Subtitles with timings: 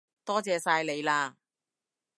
[0.25, 1.35] 多謝晒你喇